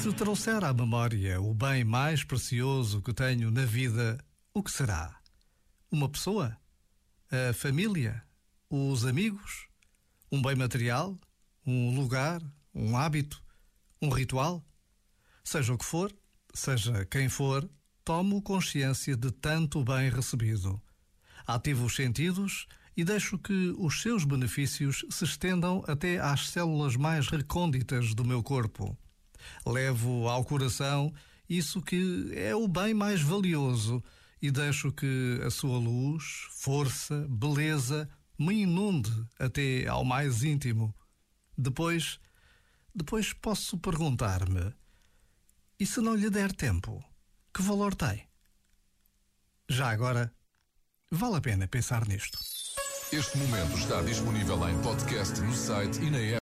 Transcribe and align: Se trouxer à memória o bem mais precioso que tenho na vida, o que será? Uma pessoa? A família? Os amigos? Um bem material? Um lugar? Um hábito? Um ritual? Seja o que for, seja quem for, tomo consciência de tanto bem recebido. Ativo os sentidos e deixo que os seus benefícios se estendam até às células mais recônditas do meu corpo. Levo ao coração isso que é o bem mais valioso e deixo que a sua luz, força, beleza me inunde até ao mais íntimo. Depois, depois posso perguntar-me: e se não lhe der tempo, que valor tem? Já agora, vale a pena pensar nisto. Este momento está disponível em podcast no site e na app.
Se 0.00 0.12
trouxer 0.12 0.62
à 0.62 0.72
memória 0.72 1.40
o 1.40 1.52
bem 1.52 1.82
mais 1.82 2.22
precioso 2.22 3.02
que 3.02 3.12
tenho 3.12 3.50
na 3.50 3.64
vida, 3.64 4.16
o 4.54 4.62
que 4.62 4.70
será? 4.70 5.18
Uma 5.90 6.08
pessoa? 6.08 6.56
A 7.28 7.52
família? 7.52 8.22
Os 8.70 9.04
amigos? 9.04 9.66
Um 10.30 10.40
bem 10.40 10.54
material? 10.54 11.18
Um 11.66 11.96
lugar? 11.96 12.40
Um 12.72 12.96
hábito? 12.96 13.42
Um 14.00 14.08
ritual? 14.08 14.64
Seja 15.42 15.74
o 15.74 15.78
que 15.78 15.84
for, 15.84 16.14
seja 16.54 17.04
quem 17.04 17.28
for, 17.28 17.68
tomo 18.04 18.40
consciência 18.40 19.16
de 19.16 19.32
tanto 19.32 19.82
bem 19.82 20.10
recebido. 20.10 20.80
Ativo 21.44 21.86
os 21.86 21.96
sentidos 21.96 22.68
e 22.96 23.02
deixo 23.02 23.36
que 23.36 23.74
os 23.76 24.00
seus 24.00 24.24
benefícios 24.24 25.04
se 25.10 25.24
estendam 25.24 25.82
até 25.88 26.20
às 26.20 26.50
células 26.50 26.94
mais 26.94 27.26
recônditas 27.26 28.14
do 28.14 28.24
meu 28.24 28.44
corpo. 28.44 28.96
Levo 29.66 30.28
ao 30.28 30.44
coração 30.44 31.12
isso 31.48 31.80
que 31.80 32.30
é 32.34 32.54
o 32.54 32.68
bem 32.68 32.92
mais 32.92 33.22
valioso 33.22 34.02
e 34.40 34.50
deixo 34.50 34.92
que 34.92 35.40
a 35.44 35.50
sua 35.50 35.78
luz, 35.78 36.46
força, 36.50 37.26
beleza 37.28 38.08
me 38.38 38.62
inunde 38.62 39.10
até 39.38 39.86
ao 39.88 40.04
mais 40.04 40.44
íntimo. 40.44 40.94
Depois, 41.56 42.20
depois 42.94 43.32
posso 43.32 43.78
perguntar-me: 43.78 44.72
e 45.80 45.86
se 45.86 46.00
não 46.00 46.14
lhe 46.14 46.30
der 46.30 46.52
tempo, 46.52 47.02
que 47.52 47.62
valor 47.62 47.94
tem? 47.94 48.28
Já 49.68 49.90
agora, 49.90 50.32
vale 51.10 51.36
a 51.36 51.40
pena 51.40 51.66
pensar 51.66 52.06
nisto. 52.06 52.38
Este 53.10 53.38
momento 53.38 53.76
está 53.78 54.02
disponível 54.02 54.68
em 54.68 54.80
podcast 54.82 55.40
no 55.40 55.54
site 55.54 55.98
e 56.00 56.10
na 56.10 56.18
app. 56.18 56.36